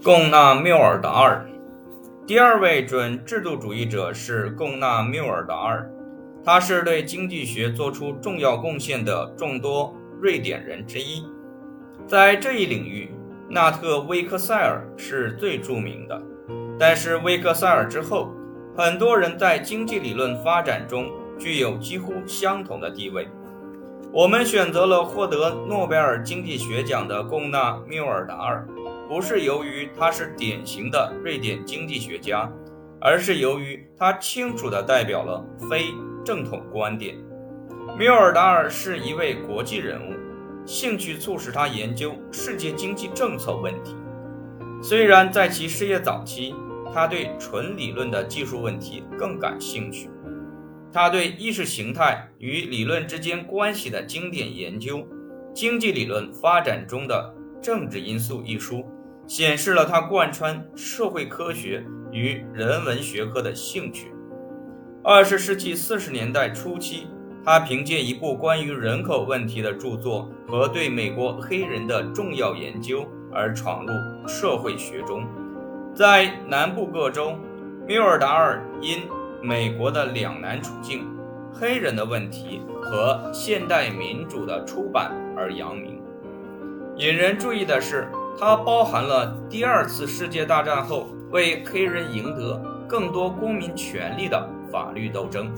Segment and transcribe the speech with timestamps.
[0.00, 1.44] 贡纳缪尔达尔，
[2.24, 5.90] 第二位准制度主义者是贡纳缪尔达尔，
[6.44, 11.26] 他是对经济学做出重要贡献的众多瑞典人之一。
[12.06, 13.10] 在这一领域，
[13.48, 16.22] 纳特威克塞尔是最著名的。
[16.78, 18.32] 但是威克塞尔之后，
[18.76, 21.10] 很多人在经济理论发展中
[21.40, 23.26] 具有几乎相同的地位。
[24.12, 28.64] 我们选择了获得诺贝尔经济学奖的贡纳缪尔达尔。
[29.08, 32.52] 不是由于他是典型的瑞典经济学家，
[33.00, 35.86] 而是由于他清楚地代表了非
[36.22, 37.16] 正统观点。
[37.98, 40.14] 缪尔达尔是一位国际人物，
[40.66, 43.96] 兴趣促使他研究世界经济政策问题。
[44.82, 46.54] 虽然在其事业早期，
[46.92, 50.10] 他对纯理论的技术问题更感兴趣。
[50.92, 54.98] 他对意识形态与理论之间关系的经典研究
[55.54, 58.86] 《经济理论发展中的政治因素》一书。
[59.28, 64.10] 显示了他贯穿社会科学与人文学科的兴趣。
[65.04, 67.08] 二十世纪四十年代初期，
[67.44, 73.92] 他凭借一部关于人口问题的著作和对美国黑人的重要研究而闯入
[74.26, 75.26] 社会学中。
[75.94, 77.36] 在南部各州，
[77.86, 79.02] 缪尔达尔因
[79.42, 81.06] 美国的两难处境、
[81.52, 86.00] 黑人的问题和现代民主的出版而扬名。
[86.96, 88.08] 引人注意的是。
[88.38, 92.56] 它包含了第二次世界大战后为黑人赢得
[92.88, 95.52] 更多公民权利的法律斗争。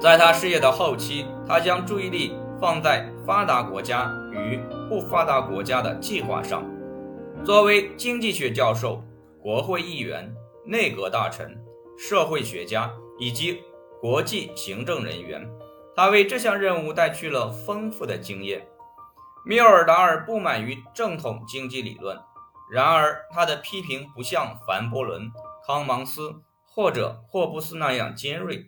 [0.00, 6.64] 在他事业的后期，他将注意力放在发达国家与不发达国家的计划上。
[7.44, 9.02] 作为经济学教授、
[9.42, 10.32] 国会议员、
[10.64, 11.58] 内阁大臣、
[11.98, 13.58] 社会学家以及
[14.00, 15.46] 国际行政人员，
[15.96, 18.62] 他为这项任务带去了丰富的经验。
[19.44, 22.18] 缪尔达尔不满于正统经济理论，
[22.70, 25.30] 然而他的批评不像凡伯伦、
[25.66, 26.34] 康芒斯
[26.66, 28.66] 或者霍布斯那样尖锐，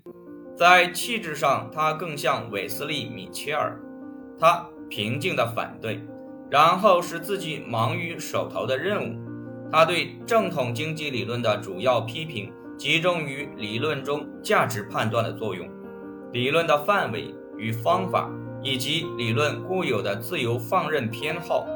[0.56, 3.78] 在气质上他更像韦斯利·米切尔。
[4.40, 6.02] 他平静地反对，
[6.50, 9.70] 然后使自己忙于手头的任务。
[9.70, 15.68] 他对正统经济理论的主要批评集中于理论中价值判断的作用、
[16.32, 18.28] 理论的范围与方法。
[18.62, 21.66] 以及理论固有的自由放任偏好。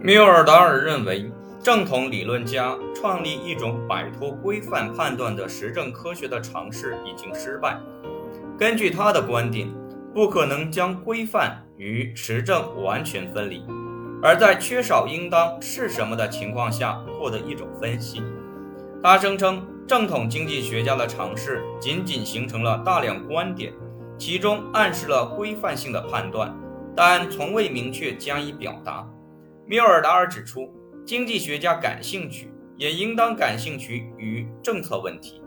[0.00, 1.30] 缪尔达尔认为，
[1.60, 7.78] 正统理论家创立一种摆脱规范判断的实证科学的尝试已经失败。
[8.56, 9.68] 根据他的观点，
[10.14, 13.64] 不可能将规范与实证完全分离，
[14.22, 18.22] 而在缺少应当是什么的情况下获得一种分析。
[19.02, 23.72] 他声称，正统经济学家的尝试仅仅形成了大量观点。
[24.18, 26.54] 其中暗示了规范性的判断，
[26.96, 29.08] 但从未明确加以表达。
[29.64, 30.68] 缪尔达尔指出，
[31.06, 35.40] 经济学家感兴趣，也应当感兴趣于政策问题，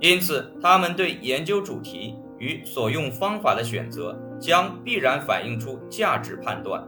[0.00, 6.82] 因此他们对研究主题与所用方法的选择将必然反映出价值判断。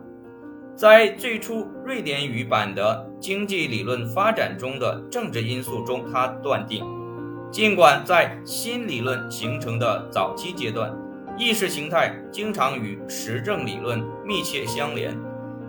[0.77, 6.83] 在最初瑞典语版的《经济理论发展中的政治因素》中，他断定，
[7.51, 10.91] 尽管在新理论形成的早期阶段，
[11.41, 15.17] 意识形态经常与实证理论密切相连，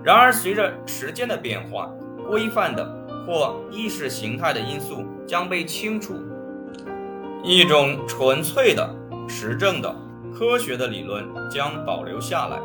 [0.04, 1.90] 然而随着时间的变化，
[2.28, 2.86] 规范的
[3.26, 6.16] 或意识形态的因素将被清除，
[7.42, 8.94] 一种纯粹的
[9.30, 9.96] 实证的
[10.38, 12.60] 科学的理论将保留下来，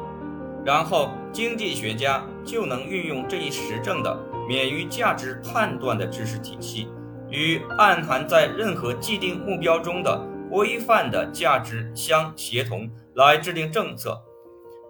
[0.64, 4.18] 然后经济学家就能运用这一实证的
[4.48, 6.88] 免于价值判断的知识体系，
[7.30, 10.20] 与暗含在任何既定目标中的。
[10.50, 14.20] 规范的价值相协同来制定政策。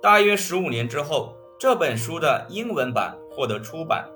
[0.03, 4.07] 大约十五年之后，这本书的英文版获得出版。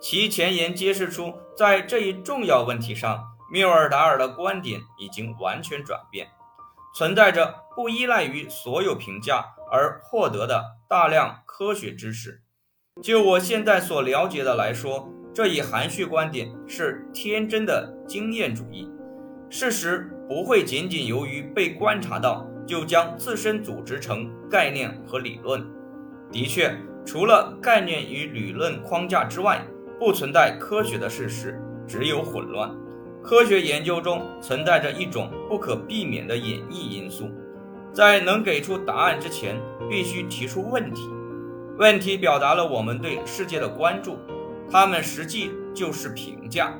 [0.00, 6.26] 其前言揭示出，在这一重要问题上，缪尔达尔的观点已经完全转变，
[6.94, 12.42] 存在着不依赖于所有评价而获得的大量科学知识。
[13.02, 18.90] 就我现在所了解的来说，这一含蓄观点是天真的经验主义。
[19.50, 25.64] 事实不会仅仅由于被观察到，就将自身组织成概念和理论。
[26.32, 29.64] 的确，除了概念与理论框架之外，
[30.00, 32.74] 不存在科学的事实，只有混乱。
[33.22, 37.30] 科学研究中存在着一种不可避免的演绎因素，
[37.92, 41.08] 在能给出答案之前，必须提出问题。
[41.78, 44.18] 问题表达了我们对世界的关注，
[44.68, 46.74] 它们实际就是评价。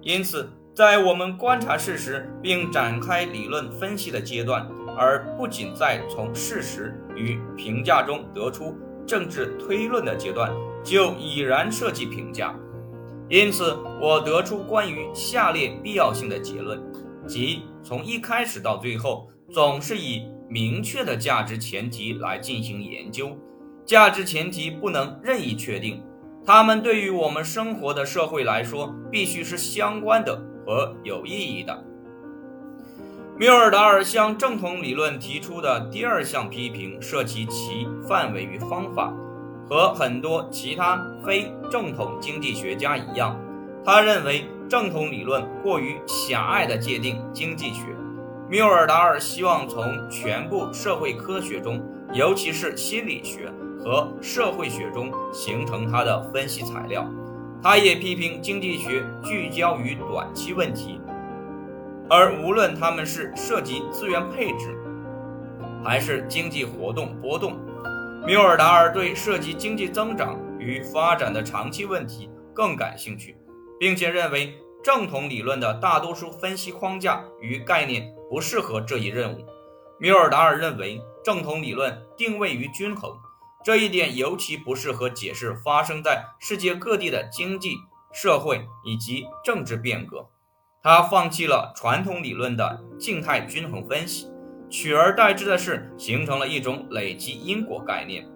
[0.00, 0.48] 因此。
[0.74, 4.68] 在我们观察事实并展开理论分析的阶段，
[4.98, 8.76] 而不仅在从事实与评价中得出
[9.06, 12.52] 政治推论的阶段，就已然涉及评价。
[13.28, 16.82] 因此，我得出关于下列必要性的结论，
[17.24, 23.38] 即从一开始到最后，总是以明确的价值前提来进行研究。
[23.86, 26.02] 价值前提不能任意确定，
[26.44, 31.84] 它们对于我们生活的社会来说，必须是相关的和有意义的。
[33.36, 39.12] 缪尔达尔向正统理论提出的第二项批评涉及其范围与方法。
[39.66, 43.34] 和很多其他非正统经济学家一样，
[43.82, 47.86] 他认为正统理论过于狭隘地界定经济学。
[48.46, 51.82] 缪尔达尔希望从全部社会科学中，
[52.12, 53.50] 尤其是心理学
[53.82, 57.08] 和社会学中形成他的分析材料。
[57.64, 61.00] 他也批评经济学聚焦于短期问题，
[62.10, 64.78] 而无论他们是涉及资源配置，
[65.82, 67.58] 还是经济活动波动。
[68.26, 73.34] 缪尔达尔对涉及经济增长与发展的长期问题更感兴趣，
[73.80, 74.52] 并且认为
[74.82, 79.38] 正统理论的大多数分析框架与概念不适合这一任务。
[79.98, 83.10] 缪尔达尔认为正统理论定位于均衡，
[83.64, 87.76] 这一点尤其不适合解释发生在世界各地的经济
[88.12, 90.28] 社会以及政治变革。
[90.82, 94.28] 他放弃了传统理论的静态均衡分析。
[94.68, 98.28] 取而代之的是，形成了一种累积因果概念。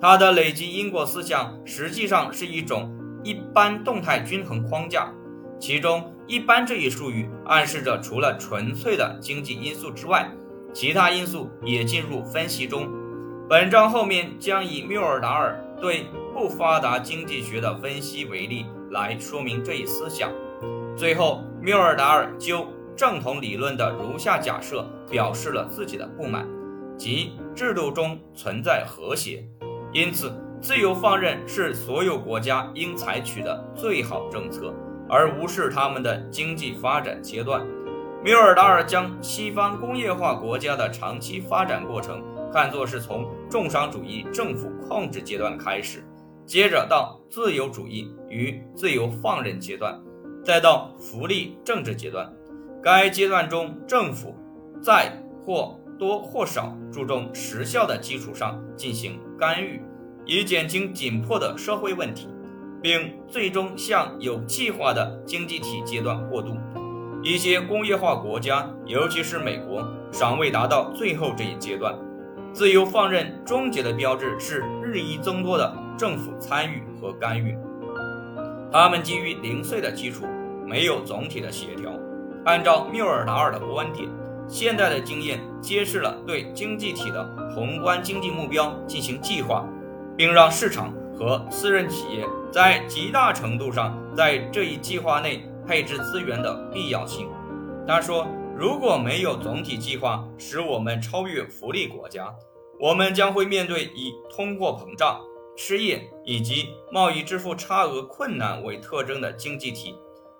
[0.00, 2.90] 它的累积因果思想实际上是一种
[3.22, 5.12] 一般动态均衡框架，
[5.60, 10.30] 其中“一般”这一术语暗示着除了纯粹的经济因素之外，
[10.72, 12.88] 其他因素也进入分析中。
[13.48, 20.30] 本章后面将以缪尔达尔对不发达经济学的分析为例来说明这一思想。
[20.96, 22.66] 最后，缪尔达尔就。
[22.94, 26.46] 正统理论的如下假设表示了自己的不满，
[26.94, 29.42] 即制度中存在和谐，
[29.92, 30.30] 因此
[30.60, 34.74] 自由放任是所有国家应采取的最好政策，
[35.08, 37.66] 而无视他们的经济发展阶段。
[38.22, 42.22] 缪尔达尔将西方工业化国家的长期发展过程
[42.52, 46.04] 看作是从重商主义政府控制阶段开始，
[46.44, 49.98] 接着到自由主义与自由放任阶段，
[50.44, 52.30] 再到福利政治阶段。
[52.82, 54.34] 该阶段中，政府
[54.82, 55.10] 在
[55.46, 59.80] 或多或少注重时效的基础上进行干预，
[60.26, 62.28] 以减轻紧迫的社会问题，
[62.82, 66.54] 并最终向有计划的经济体阶段过渡。
[67.22, 71.96] 一些工业化国家，尤其是美国，尚未达到最后这一阶段。
[72.52, 77.56] 自由放任终结的标志是日益增多的政府参与和干预，
[78.70, 80.26] 他们基于零碎的基础，
[80.66, 81.90] 没有总体的协调。
[82.44, 84.06] 按照缪尔达尔的观点，
[84.46, 89.64] 现代的经验揭示了对经济体的宏观经济目标进行计划，
[90.14, 97.28] 并让市场和私人企业在极大程度上在这一计划内配置资源的必要性。
[97.86, 98.26] 他说
[98.62, 102.32] ：“如果没有总体计划使我们超越福利国家，
[102.78, 105.20] 我们将会面对以通货膨胀、
[105.56, 109.96] 失业以及贸易支付差额困难为特征的经济体。”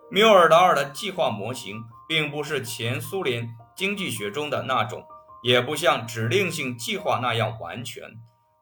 [0.09, 5.03] 缪尔达尔的计划模型并不是前苏联经济学中的那种，
[5.43, 8.05] 也不像指令性计划那样完全。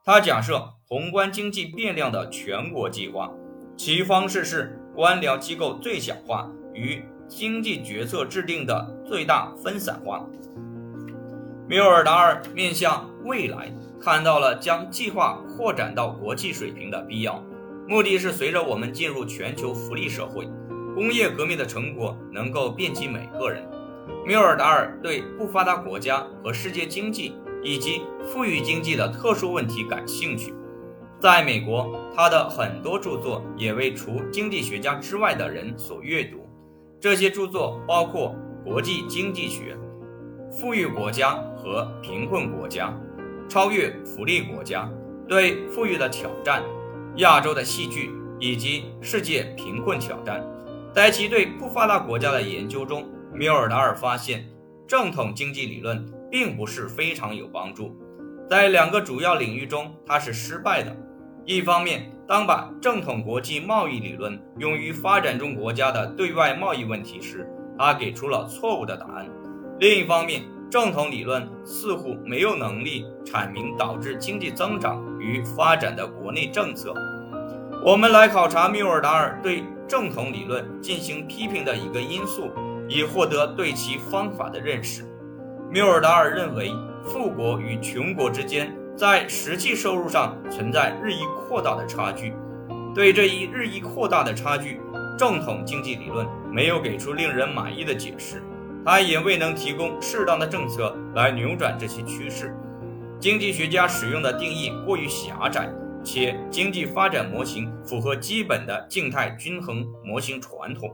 [0.02, 3.30] 他假设宏观经济变量的全国计划，
[3.76, 10.26] 其方式是官僚机构最小化与经济决策制定的最大分散化。
[11.68, 17.40] 缪尔达尔面向未来，看到了将计划扩展到国际水平的必要，
[17.86, 20.48] 目的是随着我们进入全球福利社会。
[20.92, 23.64] 工业革命的成果能够遍及每个人。
[24.26, 30.52] 缪尔达尔对不发达国家和世界经济以及富裕经济的特殊问题感兴趣。
[31.20, 36.49] 在美国，他的很多著作也为除经济学家之外的人所阅读。
[37.00, 39.74] 这些著作包括《国际经济学》、
[40.52, 42.88] 《富裕国家和贫困国家》、
[43.48, 44.84] 《超越福利国家》、
[45.26, 46.62] 《对富裕的挑战》、
[47.16, 50.42] 《亚洲的戏剧》以及《世界贫困挑战》。
[50.92, 54.44] 在其对不发达国家的研究中，缪尔达尔发现，
[54.86, 57.96] 正统经济理论并不是非常有帮助。
[58.46, 60.94] 在两个主要领域中，它是失败的。
[61.52, 67.44] 一方面，当把正统国际贸易理论用于发展中国家的对外贸易问题时，
[67.76, 69.26] 他给出了错误的答案；
[69.80, 76.94] 另一方面，正统理论似乎没有能力阐明导致经济增长与发展的国内政策。
[77.84, 82.52] 我们来考察缪尔达尔对正统理论进行批评的一个因素，
[82.88, 85.04] 以获得对其方法的认识。
[85.68, 92.34] 缪尔达尔认为，富国与穷国之间在实际收入上存在日益扩大的差距，
[92.94, 94.80] 对这一日益扩大的差距，
[95.16, 98.42] 正统经济理论没有给出令人满意的解释，
[98.84, 102.54] 它也未能提供适当的政策来扭转这些趋势。
[103.18, 105.72] 经济学家使用的定义过于狭窄，
[106.04, 110.90] 且经济发展模型符合基本的静态均衡模型传统，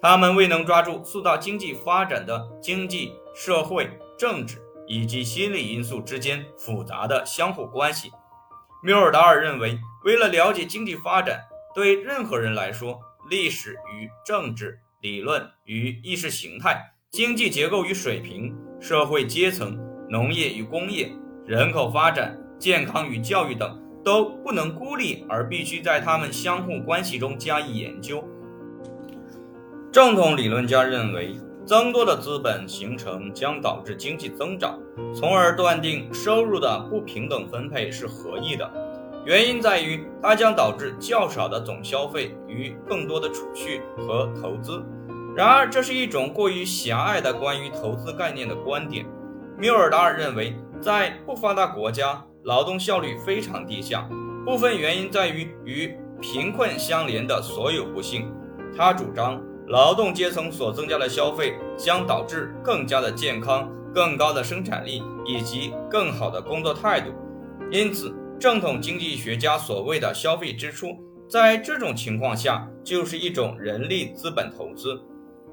[0.00, 3.90] 他们未能抓住塑造经济发展的经济社会。
[4.16, 8.10] 政治以及心理因素之间复杂的相互关系。
[8.82, 11.40] 缪尔达尔认为，为了了解经济发展，
[11.74, 13.00] 对任何人来说，
[13.30, 21.10] 历史与政治、理论与意识形态、经济结构与水平、社会阶层、农业与工业、
[21.46, 28.22] 人口发展、健康与教育等，都不能孤立，而必须在它们相互关系中加以研究。
[29.90, 31.34] 正统理论家认为。
[31.66, 34.78] 增多的资本形成将导致经济增长，
[35.14, 38.70] 从而断定收入的不平等分配是合意的。
[39.24, 44.84] 原因在于它将导致较少的总消费与更多的储蓄和投资。
[45.34, 49.06] 然而，这是一种过于狭隘的关于投资概念的观点。
[49.58, 54.06] 缪尔达尔认为，在不发达国家，劳动效率非常低下，
[54.44, 58.30] 部分原因在于与贫困相连的所有不幸。
[58.76, 59.40] 他主张。
[59.66, 67.10] 劳动阶层所增加的消费将导致更加的健康、更高的生产力以及更好的工作态度。
[67.70, 75.00] 因此，正统经济学家所谓的消费支出，在这种情况下就是一种人力资本投资。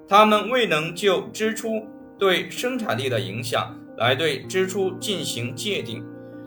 [0.09, 1.87] 他们未能就支出
[2.19, 6.03] 对生产力的影响来对支出进行界定，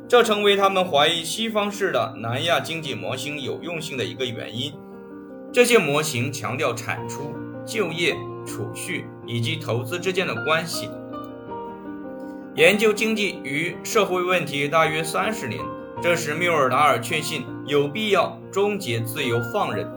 [0.06, 4.70] 这成为他们怀疑西方式的南亚经济模型有用性的一个原因。
[5.50, 7.32] 这些模型强调产出。
[7.66, 8.14] 就业、
[8.46, 10.90] 储蓄以及投资之间的关系，
[12.54, 15.60] 研究经济与社会问题大约三十年。
[16.02, 19.88] 这时，缪尔达尔确信有必要终结自由放任，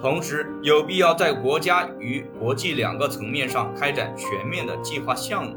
[0.00, 5.56] 同时有必要在国家与国际两个层面上开展全面的计划项目。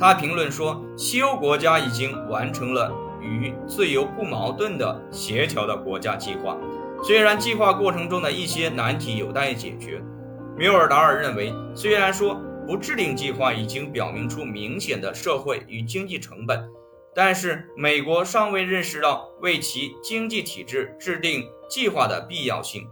[0.00, 6.56] 他评论说：“西欧国家已经完成了与自由不矛盾的协调的国家计划，
[7.02, 10.02] 虽然计划过程中的一些难题有待解决。”
[10.56, 16.70] 缪尔达尔认为，虽然说不制定计划已经表明出明显的社会与经济成本，
[17.12, 22.86] 但是美国尚未认识到为其经济体制制定计划的必要性。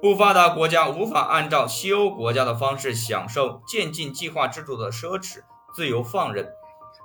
[0.00, 5.40] 不发达国家无法按照西欧国家的方式享受渐进计划制度的奢侈、
[5.74, 6.48] 自由放任、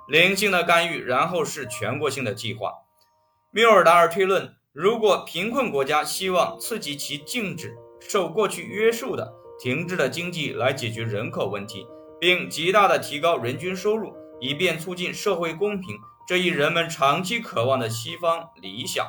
[0.06, 2.72] 零星的干预，然后是全国性的计划。
[3.50, 9.34] 缪尔达尔推论，如果贫困国家希望刺激其静止、受过去约束的。
[9.58, 11.86] 停滞的经济来解决人口问题，
[12.20, 15.96] 并极大的提高人均收入，以便促进社会公平
[16.28, 19.06] 这一人们长期渴望的西方理想，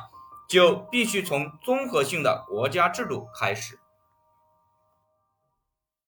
[0.48, 3.77] 就必须从综合性的国家制度开始。